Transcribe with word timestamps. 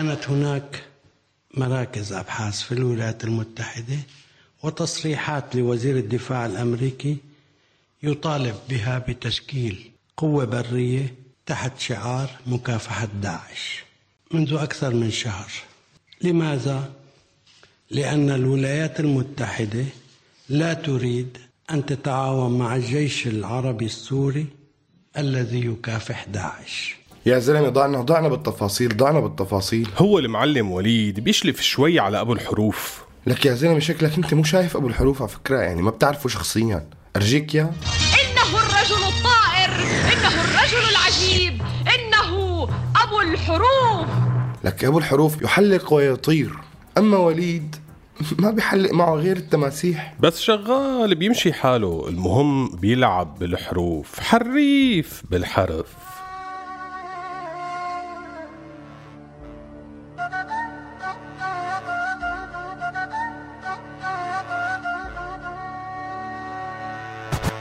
كانت 0.00 0.28
هناك 0.28 0.82
مراكز 1.54 2.12
أبحاث 2.12 2.62
في 2.62 2.72
الولايات 2.72 3.24
المتحدة 3.24 3.98
وتصريحات 4.62 5.56
لوزير 5.56 5.96
الدفاع 5.96 6.46
الأمريكي 6.46 7.16
يطالب 8.02 8.54
بها 8.68 8.98
بتشكيل 8.98 9.90
قوة 10.16 10.44
برية 10.44 11.14
تحت 11.46 11.78
شعار 11.78 12.30
مكافحة 12.46 13.08
داعش 13.22 13.84
منذ 14.30 14.54
أكثر 14.54 14.94
من 14.94 15.10
شهر 15.10 15.50
لماذا؟ 16.22 16.92
لأن 17.90 18.30
الولايات 18.30 19.00
المتحدة 19.00 19.84
لا 20.48 20.74
تريد 20.74 21.38
أن 21.70 21.86
تتعاون 21.86 22.58
مع 22.58 22.76
الجيش 22.76 23.26
العربي 23.26 23.84
السوري 23.84 24.46
الذي 25.16 25.66
يكافح 25.66 26.24
داعش 26.24 26.99
يا 27.26 27.38
زلمة 27.38 27.68
ضعنا 27.68 28.00
ضعنا 28.00 28.28
بالتفاصيل 28.28 28.96
ضعنا 28.96 29.20
بالتفاصيل. 29.20 29.88
هو 29.98 30.18
المعلم 30.18 30.70
وليد 30.70 31.20
بيشلف 31.20 31.60
شوي 31.60 32.00
على 32.00 32.20
أبو 32.20 32.32
الحروف. 32.32 33.04
لك 33.26 33.46
يا 33.46 33.54
زلمة 33.54 33.78
شكلك 33.78 34.16
أنت 34.16 34.34
مو 34.34 34.44
شايف 34.44 34.76
أبو 34.76 34.86
الحروف 34.88 35.22
على 35.22 35.30
فكرة 35.30 35.58
يعني 35.58 35.82
ما 35.82 35.90
بتعرفه 35.90 36.28
شخصيا. 36.28 36.86
أرجيك 37.16 37.54
يا. 37.54 37.62
إنه 37.62 38.58
الرجل 38.58 39.02
الطائر 39.04 39.70
إنه 40.12 40.28
الرجل 40.28 40.88
العجيب 40.90 41.62
إنه 41.82 42.62
أبو 43.02 43.20
الحروف. 43.20 44.08
لك 44.64 44.84
أبو 44.84 44.98
الحروف 44.98 45.42
يحلق 45.42 45.92
ويطير 45.92 46.50
أما 46.98 47.16
وليد 47.16 47.76
ما 48.38 48.50
بيحلق 48.50 48.92
معه 48.92 49.14
غير 49.14 49.36
التماسيح. 49.36 50.14
بس 50.20 50.40
شغال 50.40 51.14
بيمشي 51.14 51.52
حاله 51.52 52.08
المهم 52.08 52.76
بيلعب 52.76 53.38
بالحروف 53.38 54.20
حريف 54.20 55.22
بالحرف. 55.30 55.86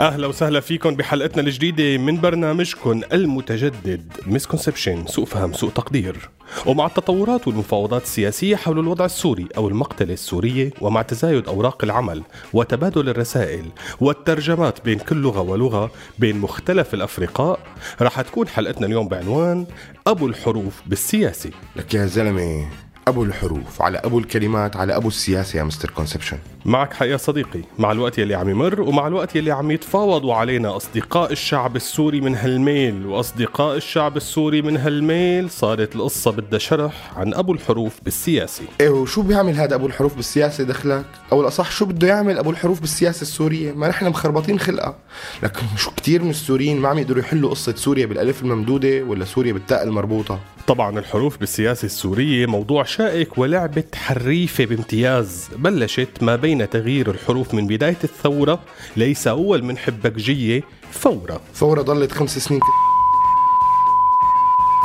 أهلا 0.00 0.26
وسهلا 0.26 0.60
فيكم 0.60 0.94
بحلقتنا 0.94 1.42
الجديدة 1.42 2.02
من 2.02 2.20
برنامجكم 2.20 3.00
المتجدد 3.12 4.12
misconception 4.26 5.06
سوء 5.06 5.24
فهم 5.24 5.52
سوء 5.52 5.70
تقدير. 5.70 6.30
ومع 6.66 6.86
التطورات 6.86 7.48
والمفاوضات 7.48 8.02
السياسية 8.02 8.56
حول 8.56 8.78
الوضع 8.78 9.04
السوري 9.04 9.48
أو 9.56 9.68
المقتلة 9.68 10.12
السورية 10.12 10.70
ومع 10.80 11.02
تزايد 11.02 11.48
أوراق 11.48 11.84
العمل 11.84 12.22
وتبادل 12.52 13.08
الرسائل 13.08 13.64
والترجمات 14.00 14.84
بين 14.84 14.98
كل 14.98 15.16
لغة 15.16 15.40
ولغة 15.40 15.90
بين 16.18 16.38
مختلف 16.38 16.94
الأفرقاء 16.94 17.58
راح 18.00 18.20
تكون 18.20 18.48
حلقتنا 18.48 18.86
اليوم 18.86 19.08
بعنوان 19.08 19.66
أبو 20.06 20.26
الحروف 20.26 20.82
بالسياسة. 20.86 21.50
لك 21.76 21.94
يا 21.94 22.06
زلمة 22.06 22.66
أبو 23.08 23.22
الحروف 23.22 23.82
على 23.82 23.98
أبو 23.98 24.18
الكلمات 24.18 24.76
على 24.76 24.96
أبو 24.96 25.08
السياسة 25.08 25.58
يا 25.58 25.64
misconception 25.64 26.38
معك 26.64 26.92
حق 26.92 27.06
يا 27.06 27.16
صديقي. 27.16 27.60
مع 27.78 27.92
الوقت 27.92 28.18
يلي 28.18 28.34
عم 28.34 28.48
يمر 28.48 28.80
ومع 28.80 29.06
الوقت 29.06 29.36
يلي 29.36 29.50
عم 29.50 29.70
يتفاوضوا 29.70 30.34
علينا 30.34 30.76
أصدقاء 30.76 31.32
الشعب 31.32 31.76
السوري 31.76 32.20
من 32.20 32.34
هالميل 32.34 33.06
وأصدقاء 33.06 33.76
الشعب 33.76 34.16
السوري 34.16 34.62
من 34.62 34.76
هالميل 34.76 35.50
صارت 35.50 35.96
القصة 35.96 36.30
بدها 36.30 36.58
شرح 36.58 37.12
عن 37.16 37.34
أبو 37.34 37.52
الحروف 37.52 38.00
بالسياسي. 38.04 38.64
إيه 38.80 38.88
وشو 38.88 39.22
بيعمل 39.22 39.54
هذا 39.54 39.74
أبو 39.74 39.86
الحروف 39.86 40.16
بالسياسة 40.16 40.64
دخلك؟ 40.64 41.04
أو 41.32 41.40
الأصح 41.40 41.70
شو 41.70 41.84
بده 41.84 42.08
يعمل 42.08 42.38
أبو 42.38 42.50
الحروف 42.50 42.80
بالسياسة 42.80 43.22
السورية؟ 43.22 43.72
ما 43.72 43.88
نحن 43.88 44.08
مخربطين 44.08 44.58
خلقة. 44.58 44.96
لكن 45.42 45.62
شو 45.76 45.90
كتير 45.90 46.22
من 46.22 46.30
السوريين 46.30 46.80
ما 46.80 46.88
عم 46.88 46.98
يقدروا 46.98 47.20
يحلوا 47.20 47.50
قصة 47.50 47.74
سوريا 47.74 48.06
بالألف 48.06 48.42
الممدودة 48.42 49.02
ولا 49.02 49.24
سوريا 49.24 49.52
بالتاء 49.52 49.84
المربوطة. 49.84 50.40
طبعا 50.66 50.98
الحروف 50.98 51.38
بالسياسة 51.38 51.86
السورية 51.86 52.46
موضوع 52.46 52.84
شائك 52.84 53.38
ولعبة 53.38 53.84
حريفة 53.94 54.64
بامتياز. 54.64 55.48
بلشت 55.56 56.22
ما 56.22 56.36
بين 56.36 56.47
تغيير 56.56 57.10
الحروف 57.10 57.54
من 57.54 57.66
بداية 57.66 57.96
الثورة 58.04 58.60
ليس 58.96 59.28
أول 59.28 59.64
من 59.64 59.78
حبكجية 59.78 60.62
فورة 60.90 61.40
ثورة. 61.54 61.82
ضلت 61.82 62.12
خمس 62.12 62.38
سنين 62.38 62.60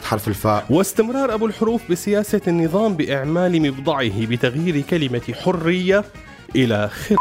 حرف 0.03 0.27
الفاء. 0.27 0.65
واستمرار 0.69 1.33
أبو 1.33 1.45
الحروف 1.45 1.91
بسياسة 1.91 2.41
النظام 2.47 2.93
بإعمال 2.93 3.61
مبضعه 3.61 4.25
بتغيير 4.25 4.81
كلمة 4.81 5.33
حرية 5.43 6.05
إلى 6.55 6.89
خر. 6.89 7.15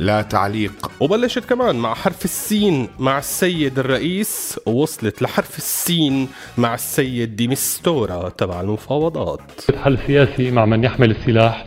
لا 0.00 0.22
تعليق. 0.22 0.90
وبلشت 1.00 1.44
كمان 1.44 1.76
مع 1.76 1.94
حرف 1.94 2.24
السين 2.24 2.88
مع 2.98 3.18
السيد 3.18 3.78
الرئيس 3.78 4.60
ووصلت 4.66 5.22
لحرف 5.22 5.58
السين 5.58 6.28
مع 6.58 6.74
السيد 6.74 7.36
ديمستورا 7.36 8.28
تبع 8.28 8.60
المفاوضات. 8.60 9.40
حل 9.76 9.98
سياسي 10.06 10.50
مع 10.50 10.64
من 10.64 10.84
يحمل 10.84 11.10
السلاح 11.10 11.66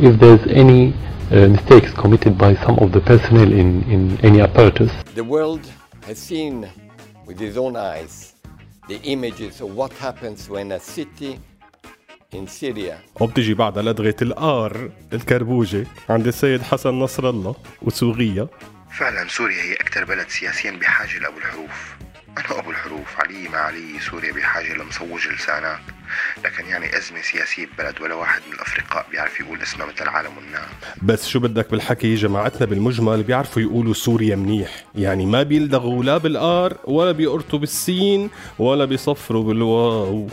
if 0.00 0.18
there's 0.20 0.46
any 0.62 0.94
uh, 1.30 1.48
mistakes 1.48 1.90
committed 1.92 2.38
by 2.38 2.54
some 2.64 2.78
of 2.78 2.92
the 2.92 3.00
personnel 3.00 3.52
in, 3.52 3.82
in 3.94 4.18
any 4.22 4.40
apparatus 4.40 4.90
The 5.14 5.24
world 5.24 5.64
has 6.06 6.18
seen 6.18 6.68
with 7.26 7.38
his 7.38 7.56
own 7.58 7.76
eyes 7.76 8.34
the 8.88 9.00
images 9.02 9.60
of 9.60 9.76
what 9.76 9.92
happens 9.92 10.48
when 10.48 10.72
a 10.72 10.80
city 10.80 11.38
in 12.32 12.46
Syria 12.46 12.98
وبتجي 13.20 13.54
بعدها 13.54 13.82
لدغة 13.82 14.16
الآر 14.22 14.90
الكربوجة 15.12 15.86
عند 16.08 16.26
السيد 16.26 16.62
حسن 16.62 16.90
نصر 16.98 17.30
الله 17.30 17.54
وسوريا 17.82 18.48
فعلا 18.98 19.28
سوريا 19.28 19.62
هي 19.62 19.74
أكثر 19.74 20.04
بلد 20.04 20.28
سياسيا 20.28 20.70
بحاجه 20.70 21.18
لابو 21.18 21.38
الحروف 21.38 21.97
أنا 22.38 22.58
ابو 22.58 22.70
الحروف 22.70 23.20
علي 23.20 23.48
ما 23.48 23.58
علي 23.58 24.00
سوريا 24.10 24.32
بحاجة 24.32 24.74
لمصوج 24.74 25.28
لسانات 25.28 25.80
لكن 26.44 26.66
يعني 26.68 26.98
أزمة 26.98 27.22
سياسية 27.22 27.66
ببلد 27.66 28.00
ولا 28.00 28.14
واحد 28.14 28.40
من 28.48 28.54
الأفرقاء 28.54 29.06
بيعرف 29.10 29.40
يقول 29.40 29.62
اسمها 29.62 29.86
مثل 29.86 30.02
العالم 30.02 30.36
والناس 30.36 30.68
بس 31.02 31.28
شو 31.28 31.40
بدك 31.40 31.70
بالحكي؟ 31.70 32.14
جماعتنا 32.14 32.66
بالمجمل 32.66 33.22
بيعرفوا 33.22 33.62
يقولوا 33.62 33.94
سوريا 33.94 34.36
منيح. 34.36 34.84
يعني 34.94 35.26
ما 35.26 35.42
بيلدغوا 35.42 36.04
لا 36.04 36.18
بالآر 36.18 36.76
ولا 36.84 37.12
بيقرطوا 37.12 37.58
بالسين 37.58 38.30
ولا 38.58 38.84
بيصفروا 38.84 39.44
بالواو. 39.44 40.28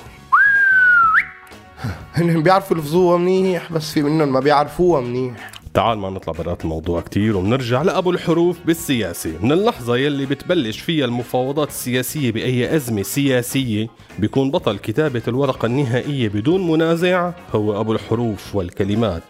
هن 2.14 2.44
بيعرفوا 2.44 2.78
يلفظوها 2.78 3.18
منيح 3.18 3.72
بس 3.72 3.92
في 3.92 4.02
منهم 4.02 4.34
ما 4.34 4.40
بيعرفوها 4.40 5.02
منيح. 5.02 5.52
تعال 5.75 5.97
ما 5.97 6.09
نطلع 6.09 6.34
برات 6.34 6.63
الموضوع 6.63 7.02
كتير 7.02 7.38
وبنرجع 7.38 7.81
لأبو 7.81 8.12
الحروف 8.12 8.58
بالسياسة. 8.66 9.34
من 9.41 9.52
اللحظة 9.52 9.97
يلي 9.97 10.25
بتبلش 10.25 10.80
فيها 10.80 11.06
المفاوضات 11.06 11.68
السياسية 11.68 12.31
بأي 12.31 12.75
أزمة 12.75 13.02
سياسية 13.02 13.88
بيكون 14.19 14.52
بطل 14.52 14.78
كتابة 14.78 15.22
الورقة 15.28 15.66
النهائية 15.66 16.30
بدون 16.30 16.72
منازع 16.72 17.31
هو 17.56 17.81
أبو 17.81 17.94
الحروف 17.94 18.56
والكلمات. 18.56 19.24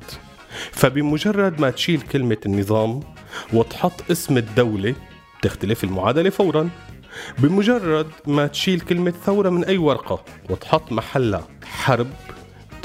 فبمجرد 0.71 1.61
ما 1.61 1.69
تشيل 1.69 2.01
كلمة 2.01 2.37
النظام 2.45 2.99
وتحط 3.53 4.11
اسم 4.11 4.37
الدولة 4.37 4.95
بتختلف 5.39 5.83
المعادلة 5.83 6.29
فورا. 6.29 6.69
بمجرد 7.39 8.07
ما 8.27 8.47
تشيل 8.47 8.79
كلمة 8.79 9.13
ثورة 9.25 9.49
من 9.49 9.63
أي 9.63 9.77
ورقة 9.77 10.23
وتحط 10.49 10.91
محلها 10.91 11.47
حرب 11.63 12.07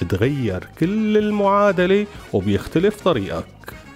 تتغير 0.01 0.69
كل 0.79 1.19
المعادلة 1.19 2.07
وبيختلف 2.33 3.01
طريقك. 3.05 3.45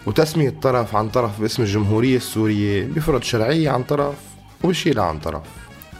وتسمية 0.06 0.54
طرف 0.62 0.96
عن 0.96 1.08
طرف 1.08 1.40
باسم 1.40 1.62
الجمهورية 1.62 2.16
السورية 2.16 2.84
بيفرض 2.84 3.22
شرعية 3.22 3.70
عن 3.70 3.82
طرف 3.82 4.14
وبشيلها 4.64 5.04
عن 5.04 5.18
طرف. 5.18 5.42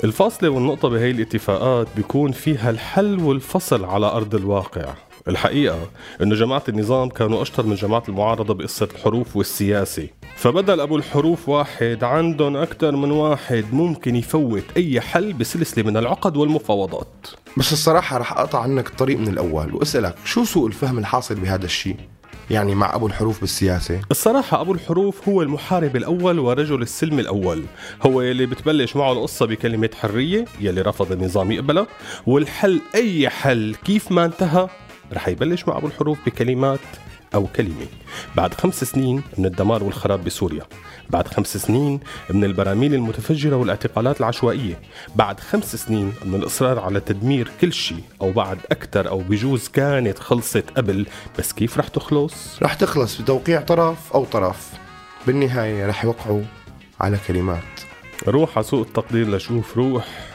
الفاصلة 0.05 0.49
والنقطة 0.49 0.89
بهي 0.89 1.11
الاتفاقات 1.11 1.87
بيكون 1.97 2.33
فيها 2.33 2.71
الحل 2.71 3.19
والفصل 3.19 3.85
على 3.85 4.07
أرض 4.07 4.35
الواقع. 4.35 4.95
الحقيقة 5.29 5.91
إنه 6.23 6.35
جماعة 6.35 6.63
النظام 6.69 7.09
كانوا 7.09 7.43
أشطر 7.43 7.67
من 7.67 7.75
جماعة 7.75 8.03
المعارضة 8.09 8.55
بقصة 8.55 8.89
الحروف 8.95 9.37
والسياسة. 9.37 10.09
فبدل 10.37 10.81
أبو 10.81 10.97
الحروف 10.97 11.49
واحد 11.49 12.05
عندهم 12.05 12.57
أكثر 12.57 12.97
من 12.97 13.11
واحد. 13.11 13.65
ممكن 13.73 14.17
يفوت 14.17 14.65
أي 14.77 15.01
حل 15.01 15.33
بسلسلة 15.33 15.85
من 15.85 15.97
العقد 15.97 16.37
والمفاوضات. 16.37 17.27
بس 17.57 17.73
الصراحة 17.73 18.19
رح 18.19 18.33
أقطع 18.33 18.61
عنك 18.61 18.87
الطريق 18.87 19.19
من 19.19 19.29
الأول 19.29 19.75
وأسألك 19.75 20.15
شو 20.25 20.45
سوء 20.45 20.67
الفهم 20.67 20.99
الحاصل 20.99 21.35
بهذا 21.35 21.65
الشيء؟ 21.65 21.97
يعني 22.51 22.75
مع 22.75 22.95
أبو 22.95 23.07
الحروف 23.07 23.41
بالسياسة؟ 23.41 24.01
الصراحة 24.11 24.61
أبو 24.61 24.73
الحروف 24.73 25.29
هو 25.29 25.43
المحارب 25.43 25.97
الأول 25.97 26.39
ورجل 26.39 26.83
السلم 26.83 27.19
الأول. 27.19 27.65
هو 28.07 28.23
يلي 28.23 28.47
بتبلش 28.47 28.97
معه 28.97 29.13
القصة 29.13 29.47
بكلمة 29.47 29.91
حرية 30.01 30.45
يلي 30.61 30.81
رفض 30.81 31.13
النظام 31.13 31.53
يقبلها. 31.53 31.87
والحل 32.27 32.81
أي 32.95 33.29
حل 33.29 33.77
كيف 33.85 34.13
ما 34.13 34.25
انتهى 34.25 34.69
رح 35.13 35.29
يبلش 35.29 35.69
مع 35.69 35.77
أبو 35.77 35.87
الحروف 35.87 36.19
بكلمات 36.27 36.81
أو 37.35 37.47
كلمة. 37.47 37.87
بعد 38.35 38.55
خمس 38.55 38.85
سنين 38.85 39.23
من 39.39 39.47
الدمار 39.47 39.85
والخراب 39.85 40.25
بسوريا. 40.25 40.63
بعد 41.11 41.29
خمس 41.29 41.57
سنين 41.57 42.01
من 42.31 42.45
البراميل 42.45 42.95
المتفجرة 42.95 43.57
والاعتقالات 43.57 44.21
العشوائية. 44.21 44.81
بعد 45.15 45.41
خمس 45.41 45.77
سنين 45.77 46.13
من 46.25 46.35
الإصرار 46.35 46.79
على 46.79 47.01
تدمير 47.01 47.51
كل 47.61 47.73
شيء 47.73 48.03
أو 48.21 48.33
بعد 48.33 48.59
أكثر 48.71 49.09
أو 49.09 49.19
بجوز 49.19 49.69
كانت 49.69 50.19
خلصت 50.19 50.65
قبل. 50.77 51.07
بس 51.39 51.53
كيف 51.53 51.79
رح 51.79 51.89
تخلص؟ 51.89 52.63
رح 52.63 52.75
تخلص 52.75 53.21
بتوقيع 53.21 53.61
طرف 53.61 54.13
أو 54.13 54.25
طرف. 54.25 54.73
بالنهاية 55.27 55.87
رح 55.87 56.05
يوقعوا 56.05 56.43
على 57.01 57.19
كلمات. 57.29 57.63
روح 58.29 58.59
على 58.59 58.67
سوق 58.67 58.87
التقدير 58.87 59.31
لشوف 59.31 59.77
روح. 59.77 60.34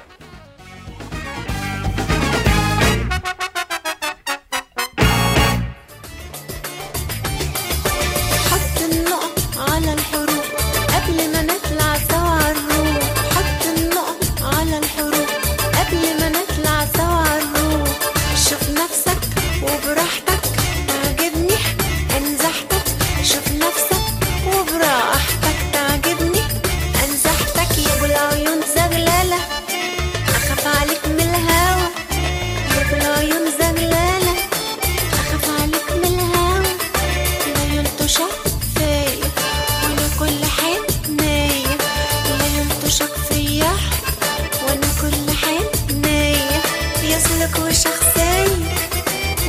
وشخصية 47.63 48.45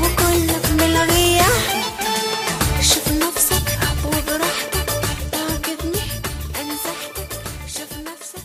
وكلك 0.03 0.65
ملغية 0.79 1.51
شوف 2.81 3.09
نفسك 3.09 3.79
وبراحتك 4.07 4.89
تعجبني 5.33 6.05
شوف 7.67 7.93
نفسك. 8.07 8.45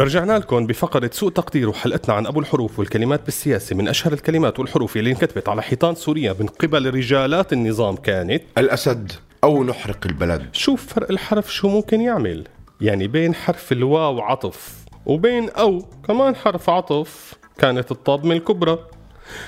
رجعنا 0.00 0.38
لكم 0.38 0.66
بفقرة 0.66 1.10
سوء 1.12 1.30
تقدير 1.30 1.68
وحلقتنا 1.68 2.14
عن 2.14 2.26
أبو 2.26 2.40
الحروف 2.40 2.78
والكلمات 2.78 3.24
بالسياسة. 3.24 3.76
من 3.76 3.88
أشهر 3.88 4.12
الكلمات 4.12 4.58
والحروف 4.58 4.96
اللي 4.96 5.10
انكتبت 5.10 5.48
على 5.48 5.62
حيطان 5.62 5.94
سوريا 5.94 6.36
من 6.40 6.46
قبل 6.46 6.94
رجالات 6.94 7.52
النظام 7.52 7.96
كانت 7.96 8.42
الأسد 8.58 9.12
أو 9.44 9.64
نحرق 9.64 10.06
البلد. 10.06 10.46
شوف 10.52 10.86
فرق 10.86 11.10
الحرف 11.10 11.54
شو 11.54 11.68
ممكن 11.68 12.00
يعمل. 12.00 12.46
يعني 12.80 13.08
بين 13.08 13.34
حرف 13.34 13.72
الواو 13.72 14.20
عطف 14.20 14.74
وبين 15.06 15.50
أو 15.50 15.84
كمان 16.06 16.36
حرف 16.36 16.70
عطف 16.70 17.34
كانت 17.58 17.90
الطابمة 17.90 18.34
الكبرى. 18.34 18.78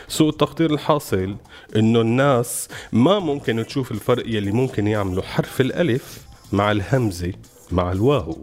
سوء 0.08 0.28
التقدير 0.28 0.70
الحاصل 0.70 1.36
إنه 1.76 2.00
الناس 2.00 2.68
ما 2.92 3.18
ممكن 3.18 3.66
تشوف 3.66 3.90
الفرق 3.90 4.26
يلي 4.26 4.52
ممكن 4.52 4.86
يعملوا 4.86 5.22
حرف 5.22 5.60
الألف 5.60 6.18
مع 6.52 6.72
الهمزة 6.72 7.32
مع 7.72 7.92
الواو 7.92 8.42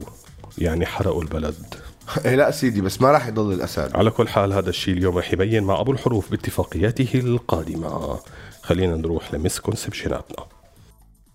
يعني 0.58 0.86
حرقوا 0.86 1.22
البلد. 1.22 1.76
إيه 2.26 2.36
لا 2.36 2.52
سيدي 2.52 2.82
بس 2.82 3.02
ما 3.02 3.12
راح 3.12 3.28
يضل 3.28 3.54
الأسد. 3.54 3.96
على 3.96 4.10
كل 4.10 4.28
حال 4.28 4.54
هذا 4.54 4.70
الشيء 4.70 4.94
اليوم 4.94 5.18
رح 5.18 5.34
يبين 5.34 5.64
مع 5.64 5.80
ابو 5.80 5.92
الحروف 5.92 6.32
باتفاقياته 6.32 7.10
القادمة. 7.20 8.20
خلينا 8.62 8.96
نروح 8.96 9.34
لمسكونسبشناتنا 9.34 10.46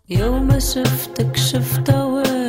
يوم 0.09 0.59
شفتك 0.59 1.37
شفت 1.37 1.91
وين 1.91 2.40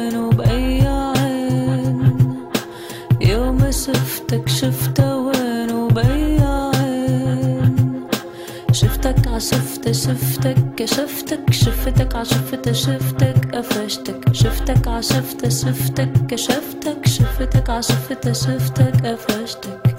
كشفتك 10.81 11.53
شفتك 11.53 12.15
عشفت 12.15 12.71
شفتك 12.71 13.55
قفشتك. 13.55 14.33
شفتك 14.33 14.87
عشفت 14.87 15.49
شفتك 15.49 16.11
كشفتك 16.29 17.07
شفتك 17.07 17.69
عشفت 17.69 18.31
شفتك 18.31 19.05
قفشتك. 19.05 19.95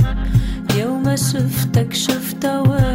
يوم 0.79 1.17
شفتك 1.17 1.95
شفت 1.95 2.45
وين 2.45 2.92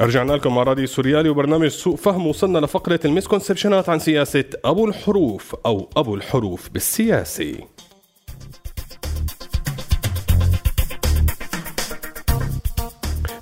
رجعنا 0.00 0.32
لكم 0.32 0.54
مع 0.54 0.62
راديو 0.62 0.86
سوريالي 0.86 1.28
وبرنامج 1.28 1.68
سوء 1.68 1.96
فهم 1.96 2.26
وصلنا 2.26 2.58
لفقرة 2.58 3.00
المسكونسبشنات 3.04 3.88
عن 3.88 3.98
سياسة 3.98 4.44
أبو 4.64 4.86
الحروف 4.86 5.56
أو 5.66 5.88
أبو 5.96 6.14
الحروف 6.14 6.70
بالسياسة 6.70 7.54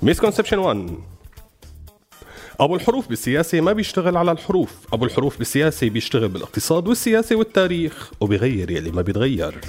misconception 0.01 0.57
1 0.57 0.89
أبو 2.59 2.75
الحروف 2.75 3.09
بالسياسة 3.09 3.61
ما 3.61 3.73
بيشتغل 3.73 4.17
على 4.17 4.31
الحروف. 4.31 4.87
أبو 4.93 5.05
الحروف 5.05 5.37
بالسياسة 5.37 5.89
بيشتغل 5.89 6.27
بالاقتصاد 6.27 6.87
والسياسة 6.87 7.35
والتاريخ 7.35 8.11
وبيغير 8.19 8.71
يلي 8.71 8.91
ما 8.91 9.01
بيتغير. 9.01 9.61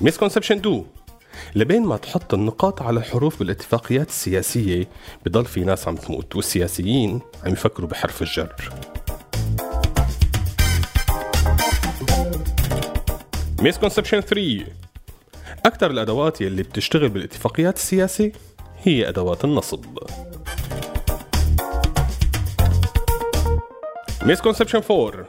misconception 0.00 0.56
2 0.56 0.84
لبين 1.54 1.82
ما 1.82 1.96
تحط 1.96 2.34
النقاط 2.34 2.82
على 2.82 2.98
الحروف 2.98 3.38
بالاتفاقيات 3.38 4.08
السياسية 4.08 4.88
بضل 5.26 5.44
في 5.44 5.60
ناس 5.64 5.88
عم 5.88 5.96
تموت 5.96 6.36
والسياسيين 6.36 7.20
عم 7.44 7.52
يفكروا 7.52 7.88
بحرف 7.88 8.22
الجر. 8.22 8.54
misconception 13.62 14.20
3 14.20 14.66
أكثر 15.66 15.90
الأدوات 15.90 16.40
يلي 16.40 16.62
بتشتغل 16.62 17.08
بالاتفاقيات 17.08 17.76
السياسية 17.76 18.32
هي 18.82 19.08
أدوات 19.08 19.44
النصب. 19.44 19.84
misconception 24.22 24.82
4 24.90 25.28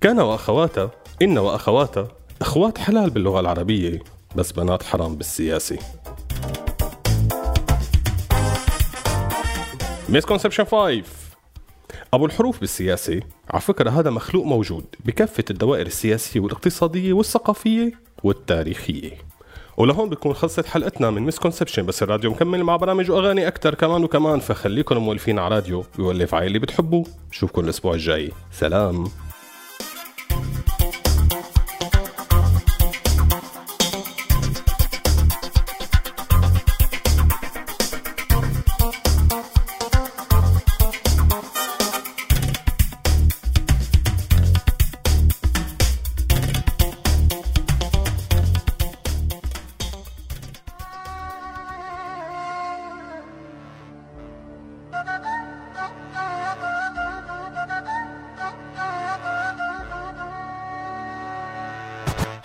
كان 0.00 0.20
وأخواته 0.20 0.90
إن 1.22 1.38
وأخواته 1.38 2.08
أخوات 2.40 2.78
حلال 2.78 3.10
باللغة 3.10 3.40
العربية. 3.40 4.11
بس 4.36 4.52
بنات 4.52 4.82
حرام 4.82 5.16
بالسياسة 5.16 5.78
misconception 10.08 10.64
5 10.64 11.02
أبو 12.14 12.26
الحروف 12.26 12.60
بالسياسة 12.60 13.20
على 13.50 13.60
فكرة 13.60 13.90
هذا 13.90 14.10
مخلوق 14.10 14.44
موجود 14.44 14.84
بكافة 15.04 15.44
الدوائر 15.50 15.86
السياسية 15.86 16.40
والاقتصادية 16.40 17.12
والثقافية 17.12 17.92
والتاريخية. 18.22 19.10
ولهون 19.76 20.08
بتكون 20.10 20.34
خلصت 20.34 20.66
حلقتنا 20.66 21.10
من 21.10 21.22
misconception 21.22 21.86
بس 21.86 22.02
الراديو 22.02 22.30
مكمل 22.30 22.64
مع 22.64 22.76
برامج 22.76 23.10
وأغاني 23.10 23.48
أكثر 23.48 23.74
كمان 23.74 24.04
وكمان 24.04 24.40
فخليكم 24.40 24.96
مولفين 24.96 25.38
على 25.38 25.54
راديو 25.54 25.84
بيولف 25.96 26.34
عا 26.34 26.46
اللي 26.46 26.58
بتحبوه. 26.58 27.06
بشوفكم 27.30 27.64
الأسبوع 27.64 27.94
الجاي. 27.94 28.32
سلام. 28.52 29.04